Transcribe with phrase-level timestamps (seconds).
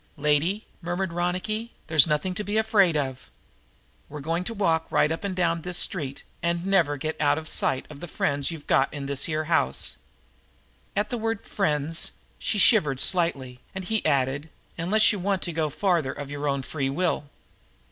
[0.17, 3.29] "Lady," murmured Ronicky, "they's nothing to be afraid of.
[4.09, 7.47] We're going to walk right up and down this street and never get out of
[7.47, 9.97] sight of the friends you got in this here house."
[10.95, 15.69] At the word "friends" she shivered slightly, and he added: "Unless you want to go
[15.69, 17.25] farther of your own free will."